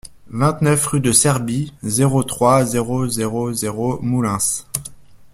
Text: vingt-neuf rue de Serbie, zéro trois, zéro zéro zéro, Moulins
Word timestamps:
vingt-neuf 0.31 0.83
rue 0.87 0.99
de 0.99 1.11
Serbie, 1.11 1.75
zéro 1.83 2.23
trois, 2.23 2.65
zéro 2.65 3.07
zéro 3.07 3.53
zéro, 3.53 3.99
Moulins 4.01 4.39